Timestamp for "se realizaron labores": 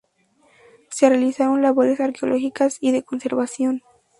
0.89-1.99